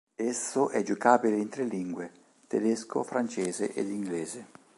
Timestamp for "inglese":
3.87-4.47